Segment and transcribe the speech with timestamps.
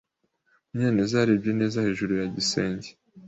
[0.69, 2.89] Munyanez yarebye neza hejuru ya gisenge.